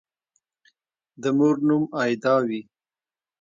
د 1.21 1.23
مور 1.37 1.55
نوم 1.67 1.83
«آیدا» 2.03 2.35
وي 2.47 2.61